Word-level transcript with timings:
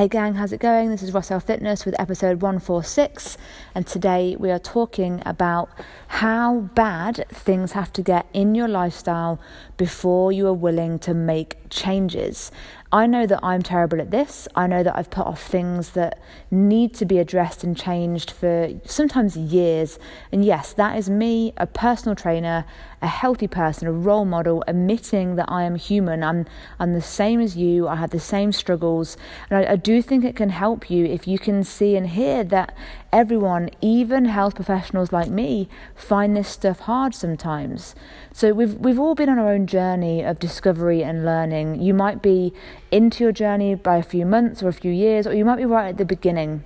Hey 0.00 0.08
gang, 0.08 0.32
how's 0.32 0.50
it 0.50 0.60
going? 0.60 0.88
This 0.88 1.02
is 1.02 1.10
Rossell 1.10 1.42
Fitness 1.42 1.84
with 1.84 1.94
episode 2.00 2.40
146, 2.40 3.36
and 3.74 3.86
today 3.86 4.34
we 4.38 4.50
are 4.50 4.58
talking 4.58 5.22
about 5.26 5.68
how 6.08 6.60
bad 6.74 7.26
things 7.28 7.72
have 7.72 7.92
to 7.92 8.02
get 8.02 8.24
in 8.32 8.54
your 8.54 8.66
lifestyle 8.66 9.38
before 9.76 10.32
you 10.32 10.46
are 10.46 10.54
willing 10.54 10.98
to 11.00 11.12
make 11.12 11.58
changes. 11.68 12.50
I 12.92 13.06
know 13.06 13.24
that 13.24 13.38
I'm 13.40 13.62
terrible 13.62 14.00
at 14.00 14.10
this. 14.10 14.48
I 14.56 14.66
know 14.66 14.82
that 14.82 14.98
I've 14.98 15.10
put 15.10 15.24
off 15.24 15.40
things 15.40 15.90
that 15.90 16.18
need 16.50 16.92
to 16.94 17.04
be 17.04 17.18
addressed 17.18 17.62
and 17.62 17.76
changed 17.76 18.32
for 18.32 18.68
sometimes 18.84 19.36
years. 19.36 19.96
And 20.32 20.44
yes, 20.44 20.72
that 20.72 20.98
is 20.98 21.08
me, 21.08 21.52
a 21.56 21.68
personal 21.68 22.16
trainer, 22.16 22.64
a 23.00 23.06
healthy 23.06 23.46
person, 23.46 23.86
a 23.86 23.92
role 23.92 24.24
model, 24.24 24.64
admitting 24.66 25.36
that 25.36 25.46
I 25.48 25.62
am 25.62 25.76
human. 25.76 26.24
I'm, 26.24 26.46
I'm 26.80 26.92
the 26.92 27.00
same 27.00 27.40
as 27.40 27.56
you. 27.56 27.86
I 27.86 27.94
have 27.94 28.10
the 28.10 28.18
same 28.18 28.50
struggles. 28.50 29.16
And 29.48 29.64
I, 29.64 29.72
I 29.72 29.76
do 29.76 30.02
think 30.02 30.24
it 30.24 30.34
can 30.34 30.50
help 30.50 30.90
you 30.90 31.04
if 31.04 31.28
you 31.28 31.38
can 31.38 31.62
see 31.62 31.94
and 31.94 32.08
hear 32.08 32.42
that 32.42 32.76
everyone, 33.12 33.70
even 33.80 34.24
health 34.24 34.56
professionals 34.56 35.12
like 35.12 35.30
me, 35.30 35.68
find 35.94 36.36
this 36.36 36.48
stuff 36.48 36.80
hard 36.80 37.14
sometimes. 37.14 37.94
So 38.32 38.52
we've 38.52 38.74
we've 38.74 38.98
all 38.98 39.14
been 39.14 39.28
on 39.28 39.38
our 39.38 39.52
own 39.52 39.66
journey 39.66 40.22
of 40.22 40.38
discovery 40.38 41.02
and 41.02 41.24
learning. 41.24 41.80
You 41.80 41.94
might 41.94 42.22
be 42.22 42.52
into 42.90 43.24
your 43.24 43.32
journey 43.32 43.74
by 43.74 43.96
a 43.96 44.02
few 44.02 44.26
months 44.26 44.62
or 44.62 44.68
a 44.68 44.72
few 44.72 44.92
years, 44.92 45.26
or 45.26 45.34
you 45.34 45.44
might 45.44 45.56
be 45.56 45.64
right 45.64 45.88
at 45.88 45.98
the 45.98 46.04
beginning. 46.04 46.64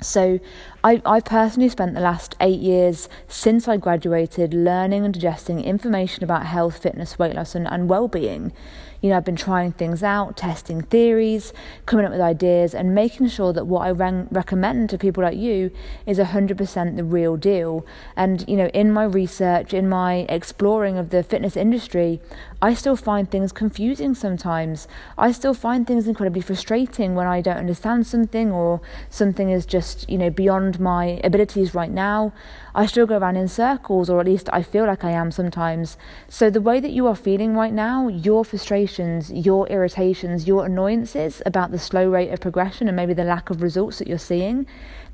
So, 0.00 0.40
I, 0.82 1.02
I've 1.04 1.26
personally 1.26 1.68
spent 1.68 1.94
the 1.94 2.00
last 2.00 2.36
eight 2.40 2.60
years 2.60 3.08
since 3.28 3.68
I 3.68 3.76
graduated 3.76 4.54
learning 4.54 5.04
and 5.04 5.12
digesting 5.12 5.62
information 5.62 6.24
about 6.24 6.46
health, 6.46 6.82
fitness, 6.82 7.18
weight 7.18 7.34
loss, 7.34 7.54
and, 7.54 7.68
and 7.68 7.88
well 7.88 8.08
being. 8.08 8.52
You 9.00 9.10
know, 9.10 9.16
I've 9.16 9.24
been 9.24 9.36
trying 9.36 9.72
things 9.72 10.02
out, 10.02 10.36
testing 10.36 10.82
theories, 10.82 11.54
coming 11.86 12.04
up 12.04 12.12
with 12.12 12.20
ideas, 12.20 12.74
and 12.74 12.94
making 12.94 13.28
sure 13.28 13.52
that 13.54 13.66
what 13.66 13.86
I 13.86 13.88
re- 13.88 14.26
recommend 14.30 14.90
to 14.90 14.98
people 14.98 15.22
like 15.22 15.38
you 15.38 15.70
is 16.04 16.18
100% 16.18 16.96
the 16.96 17.04
real 17.04 17.38
deal. 17.38 17.86
And, 18.14 18.46
you 18.46 18.56
know, 18.56 18.66
in 18.68 18.92
my 18.92 19.04
research, 19.04 19.72
in 19.72 19.88
my 19.88 20.26
exploring 20.28 20.98
of 20.98 21.08
the 21.10 21.22
fitness 21.22 21.56
industry, 21.56 22.20
I 22.60 22.74
still 22.74 22.96
find 22.96 23.30
things 23.30 23.52
confusing 23.52 24.14
sometimes. 24.14 24.86
I 25.16 25.32
still 25.32 25.54
find 25.54 25.86
things 25.86 26.06
incredibly 26.06 26.42
frustrating 26.42 27.14
when 27.14 27.26
I 27.26 27.40
don't 27.40 27.56
understand 27.56 28.06
something 28.06 28.52
or 28.52 28.82
something 29.08 29.48
is 29.48 29.64
just, 29.64 30.10
you 30.10 30.18
know, 30.18 30.28
beyond 30.28 30.69
my 30.78 31.20
abilities 31.24 31.74
right 31.74 31.90
now. 31.90 32.32
I 32.74 32.86
still 32.86 33.06
go 33.06 33.18
around 33.18 33.36
in 33.36 33.48
circles, 33.48 34.08
or 34.08 34.20
at 34.20 34.26
least 34.26 34.48
I 34.52 34.62
feel 34.62 34.86
like 34.86 35.02
I 35.02 35.10
am 35.10 35.32
sometimes. 35.32 35.96
So, 36.28 36.50
the 36.50 36.60
way 36.60 36.78
that 36.78 36.92
you 36.92 37.06
are 37.06 37.16
feeling 37.16 37.56
right 37.56 37.72
now, 37.72 38.08
your 38.08 38.44
frustrations, 38.44 39.32
your 39.32 39.66
irritations, 39.68 40.46
your 40.46 40.66
annoyances 40.66 41.42
about 41.44 41.70
the 41.70 41.78
slow 41.78 42.08
rate 42.10 42.30
of 42.30 42.40
progression 42.40 42.86
and 42.86 42.96
maybe 42.96 43.14
the 43.14 43.24
lack 43.24 43.50
of 43.50 43.62
results 43.62 43.98
that 43.98 44.06
you're 44.06 44.18
seeing, 44.18 44.66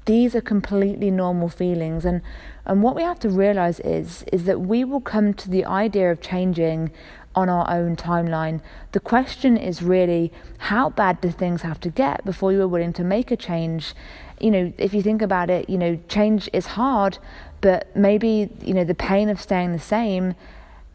these 0.07 0.35
are 0.35 0.41
completely 0.41 1.11
normal 1.11 1.49
feelings. 1.49 2.05
And, 2.05 2.23
and 2.65 2.83
what 2.83 2.97
we 2.97 3.03
have 3.03 3.19
to 3.21 3.29
realize 3.29 3.81
is, 3.81 4.25
is 4.33 4.45
that 4.45 4.61
we 4.61 4.85
will 4.85 5.01
come 5.01 5.35
to 5.35 5.51
the 5.51 5.65
idea 5.65 6.11
of 6.11 6.21
changing 6.21 6.91
on 7.37 7.49
our 7.49 7.71
own 7.71 7.95
timeline. 7.95 8.61
The 8.93 9.01
question 9.01 9.57
is 9.57 9.83
really 9.83 10.33
how 10.59 10.91
bad 10.91 11.21
do 11.21 11.31
things 11.31 11.63
have 11.63 11.79
to 11.81 11.91
get 11.91 12.25
before 12.25 12.53
you 12.53 12.63
are 12.63 12.69
willing 12.69 12.95
to 12.95 13.05
make 13.05 13.31
a 13.31 13.37
change? 13.37 13.95
You 14.41 14.51
know, 14.51 14.73
if 14.79 14.95
you 14.95 15.03
think 15.03 15.23
about 15.23 15.51
it, 15.51 15.71
you 15.71 15.79
know, 15.79 15.99
change 16.09 16.49
is 16.53 16.67
hard, 16.67 17.19
but 17.61 17.95
maybe, 17.95 18.51
you 18.63 18.75
know, 18.75 18.85
the 18.85 18.95
pain 18.95 19.29
of 19.29 19.41
staying 19.41 19.73
the 19.73 19.79
same, 19.79 20.35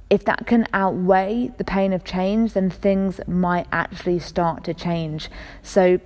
if 0.10 0.26
that 0.26 0.46
can 0.46 0.68
outweigh 0.74 1.52
the 1.58 1.64
pain 1.64 1.94
of 1.94 2.04
change, 2.04 2.54
then 2.54 2.70
things 2.70 3.22
might 3.28 3.68
actually 3.72 4.20
start 4.20 4.64
to 4.66 4.74
change. 4.74 5.30
So 5.64 6.02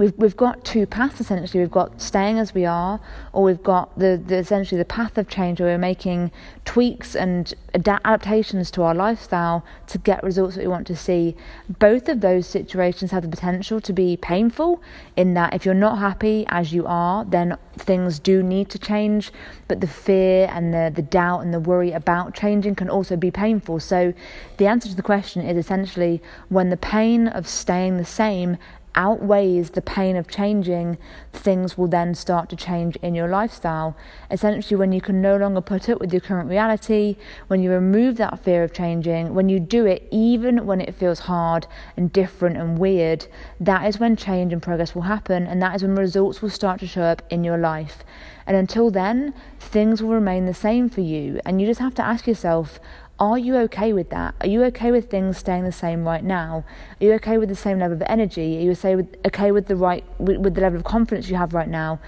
we've 0.00 0.16
we've 0.16 0.36
got 0.36 0.64
two 0.64 0.86
paths 0.86 1.20
essentially. 1.20 1.60
We've 1.60 1.70
got 1.70 2.00
staying 2.00 2.38
as 2.38 2.54
we 2.54 2.64
are, 2.64 3.00
or 3.34 3.42
we've 3.42 3.62
got 3.62 3.96
the, 3.98 4.20
the 4.24 4.38
essentially 4.38 4.78
the 4.78 4.86
path 4.86 5.18
of 5.18 5.28
change 5.28 5.60
where 5.60 5.68
we're 5.68 5.78
making 5.78 6.32
tweaks 6.64 7.14
and 7.14 7.52
adaptations 7.74 8.70
to 8.70 8.82
our 8.82 8.94
lifestyle 8.94 9.62
to 9.88 9.98
get 9.98 10.22
results 10.24 10.56
that 10.56 10.62
we 10.62 10.68
want 10.68 10.86
to 10.86 10.96
see. 10.96 11.36
Both 11.68 12.08
of 12.08 12.22
those 12.22 12.46
situations 12.46 13.10
have 13.10 13.22
the 13.22 13.28
potential 13.28 13.78
to 13.82 13.92
be 13.92 14.16
painful 14.16 14.82
in 15.16 15.34
that 15.34 15.52
if 15.52 15.66
you're 15.66 15.74
not 15.74 15.98
happy 15.98 16.46
as 16.48 16.72
you 16.72 16.86
are, 16.86 17.26
then 17.26 17.58
things 17.76 18.18
do 18.18 18.42
need 18.42 18.70
to 18.70 18.78
change. 18.78 19.30
But 19.68 19.82
the 19.82 19.86
fear 19.86 20.48
and 20.50 20.72
the, 20.72 20.90
the 20.94 21.02
doubt 21.02 21.40
and 21.40 21.52
the 21.52 21.60
worry 21.60 21.92
about 21.92 22.34
changing 22.34 22.74
can 22.74 22.88
also 22.88 23.16
be 23.16 23.30
painful. 23.30 23.80
So 23.80 24.14
the 24.56 24.66
answer 24.66 24.88
to 24.88 24.94
the 24.94 25.02
question 25.02 25.42
is 25.42 25.58
essentially 25.58 26.22
when 26.48 26.70
the 26.70 26.78
pain 26.78 27.28
of 27.28 27.46
staying 27.46 27.98
the 27.98 28.04
same 28.04 28.56
outweighs 28.94 29.70
the 29.70 29.82
pain 29.82 30.16
of 30.16 30.28
changing, 30.28 30.98
things 31.32 31.78
will 31.78 31.86
then 31.86 32.14
start 32.14 32.48
to 32.50 32.56
change 32.56 32.96
in 32.96 33.14
your 33.14 33.28
lifestyle. 33.28 33.96
Essentially, 34.30 34.76
when 34.76 34.92
you 34.92 35.00
can 35.00 35.20
no 35.20 35.36
longer 35.36 35.60
put 35.60 35.88
up 35.88 36.00
with 36.00 36.12
your 36.12 36.20
current 36.20 36.48
reality, 36.48 37.16
when 37.46 37.62
you 37.62 37.70
remove 37.70 38.16
that 38.16 38.42
fear 38.42 38.64
of 38.64 38.72
changing, 38.72 39.34
when 39.34 39.48
you 39.48 39.60
do 39.60 39.86
it 39.86 40.06
even 40.10 40.66
when 40.66 40.80
it 40.80 40.94
feels 40.94 41.20
hard 41.20 41.66
and 41.96 42.12
different 42.12 42.56
and 42.56 42.78
weird, 42.78 43.26
that 43.58 43.86
is 43.86 43.98
when 43.98 44.16
change 44.16 44.52
and 44.52 44.62
progress 44.62 44.94
will 44.94 45.02
happen, 45.02 45.46
and 45.46 45.62
that 45.62 45.76
is 45.76 45.82
when 45.82 45.94
results 45.94 46.42
will 46.42 46.50
start 46.50 46.80
to 46.80 46.86
show 46.86 47.02
up 47.02 47.22
in 47.30 47.44
your 47.44 47.58
life. 47.58 48.04
And 48.46 48.56
until 48.56 48.90
then, 48.90 49.34
things 49.58 50.02
will 50.02 50.10
remain 50.10 50.46
the 50.46 50.54
same 50.54 50.88
for 50.88 51.02
you, 51.02 51.40
and 51.44 51.60
you 51.60 51.66
just 51.66 51.80
have 51.80 51.94
to 51.94 52.04
ask 52.04 52.26
yourself, 52.26 52.80
are 53.20 53.38
you 53.38 53.54
okay 53.58 53.92
with 53.92 54.08
that? 54.10 54.34
Are 54.40 54.46
you 54.46 54.64
okay 54.64 54.90
with 54.90 55.10
things 55.10 55.36
staying 55.36 55.64
the 55.64 55.72
same 55.72 56.04
right 56.04 56.24
now? 56.24 56.64
Are 57.00 57.04
you 57.04 57.12
okay 57.14 57.36
with 57.36 57.50
the 57.50 57.54
same 57.54 57.78
level 57.78 57.94
of 57.94 58.02
energy? 58.06 58.56
Are 58.56 58.72
you 58.72 59.08
okay 59.26 59.52
with 59.52 59.66
the 59.66 59.76
right 59.76 60.02
with, 60.18 60.38
with 60.38 60.54
the 60.54 60.62
level 60.62 60.78
of 60.78 60.84
confidence 60.84 61.28
you 61.28 61.36
have 61.36 61.52
right 61.52 61.68
now? 61.68 62.00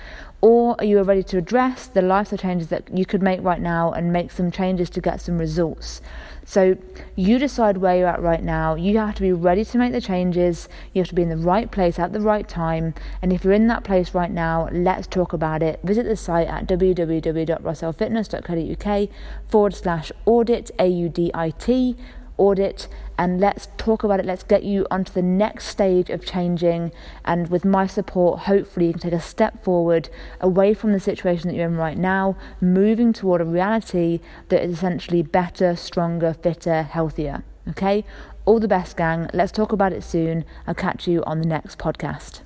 Or 0.42 0.74
are 0.80 0.84
you 0.84 1.00
ready 1.02 1.22
to 1.22 1.38
address 1.38 1.86
the 1.86 2.02
lifestyle 2.02 2.36
changes 2.36 2.66
that 2.68 2.92
you 2.92 3.06
could 3.06 3.22
make 3.22 3.40
right 3.42 3.60
now 3.60 3.92
and 3.92 4.12
make 4.12 4.32
some 4.32 4.50
changes 4.50 4.90
to 4.90 5.00
get 5.00 5.20
some 5.20 5.38
results? 5.38 6.00
So 6.44 6.76
you 7.14 7.38
decide 7.38 7.76
where 7.76 7.96
you're 7.96 8.08
at 8.08 8.20
right 8.20 8.42
now. 8.42 8.74
You 8.74 8.98
have 8.98 9.14
to 9.14 9.22
be 9.22 9.32
ready 9.32 9.64
to 9.64 9.78
make 9.78 9.92
the 9.92 10.00
changes. 10.00 10.68
You 10.92 11.02
have 11.02 11.08
to 11.10 11.14
be 11.14 11.22
in 11.22 11.28
the 11.28 11.36
right 11.36 11.70
place 11.70 12.00
at 12.00 12.12
the 12.12 12.20
right 12.20 12.48
time. 12.48 12.92
And 13.22 13.32
if 13.32 13.44
you're 13.44 13.52
in 13.52 13.68
that 13.68 13.84
place 13.84 14.14
right 14.14 14.32
now, 14.32 14.68
let's 14.72 15.06
talk 15.06 15.32
about 15.32 15.62
it. 15.62 15.78
Visit 15.84 16.06
the 16.06 16.16
site 16.16 16.48
at 16.48 16.66
www.rossellfitness.co.uk 16.66 19.08
forward 19.48 19.74
slash 19.76 20.10
audit, 20.26 20.72
A 20.80 20.88
U 20.88 21.08
D 21.08 21.30
I 21.32 21.50
T 21.50 21.96
audit 22.38 22.88
and 23.18 23.40
let's 23.40 23.68
talk 23.76 24.02
about 24.04 24.20
it. 24.20 24.26
Let's 24.26 24.42
get 24.42 24.64
you 24.64 24.86
onto 24.90 25.12
the 25.12 25.22
next 25.22 25.66
stage 25.66 26.10
of 26.10 26.24
changing. 26.24 26.92
And 27.24 27.48
with 27.50 27.64
my 27.64 27.86
support, 27.86 28.40
hopefully, 28.40 28.86
you 28.86 28.92
can 28.92 29.02
take 29.02 29.12
a 29.12 29.20
step 29.20 29.62
forward 29.62 30.08
away 30.40 30.74
from 30.74 30.92
the 30.92 31.00
situation 31.00 31.48
that 31.48 31.54
you're 31.54 31.66
in 31.66 31.76
right 31.76 31.98
now, 31.98 32.36
moving 32.60 33.12
toward 33.12 33.40
a 33.40 33.44
reality 33.44 34.20
that 34.48 34.62
is 34.62 34.72
essentially 34.74 35.22
better, 35.22 35.76
stronger, 35.76 36.32
fitter, 36.32 36.82
healthier. 36.82 37.44
Okay? 37.68 38.04
All 38.44 38.58
the 38.58 38.68
best, 38.68 38.96
gang. 38.96 39.30
Let's 39.32 39.52
talk 39.52 39.72
about 39.72 39.92
it 39.92 40.02
soon. 40.02 40.44
I'll 40.66 40.74
catch 40.74 41.06
you 41.06 41.22
on 41.24 41.40
the 41.40 41.46
next 41.46 41.78
podcast. 41.78 42.40